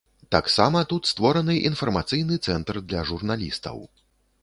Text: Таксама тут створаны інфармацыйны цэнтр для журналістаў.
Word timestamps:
Таксама 0.35 0.81
тут 0.93 1.03
створаны 1.11 1.55
інфармацыйны 1.71 2.41
цэнтр 2.51 2.83
для 2.91 3.07
журналістаў. 3.11 3.77